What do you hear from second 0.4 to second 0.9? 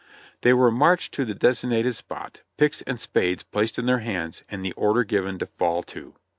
They were